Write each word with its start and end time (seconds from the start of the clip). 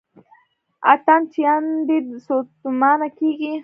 اتڼ 0.91 1.19
چیان 1.33 1.63
ډېر 1.87 2.03
ستومانه 2.25 3.07
کیږي. 3.17 3.51